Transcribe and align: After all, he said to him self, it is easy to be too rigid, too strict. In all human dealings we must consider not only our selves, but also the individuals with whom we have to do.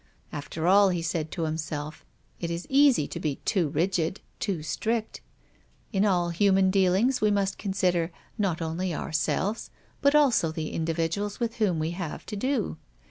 After 0.33 0.65
all, 0.67 0.89
he 0.89 1.03
said 1.03 1.29
to 1.33 1.45
him 1.45 1.57
self, 1.59 2.03
it 2.39 2.49
is 2.49 2.65
easy 2.71 3.07
to 3.07 3.19
be 3.19 3.35
too 3.45 3.69
rigid, 3.69 4.19
too 4.39 4.63
strict. 4.63 5.21
In 5.93 6.05
all 6.05 6.29
human 6.29 6.71
dealings 6.71 7.21
we 7.21 7.29
must 7.29 7.59
consider 7.59 8.11
not 8.35 8.63
only 8.63 8.95
our 8.95 9.11
selves, 9.11 9.69
but 10.01 10.15
also 10.15 10.51
the 10.51 10.71
individuals 10.71 11.39
with 11.39 11.57
whom 11.57 11.77
we 11.77 11.91
have 11.91 12.25
to 12.25 12.35
do. 12.35 12.77